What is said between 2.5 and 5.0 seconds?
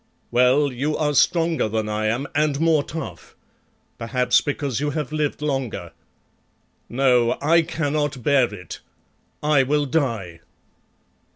more tough; perhaps because you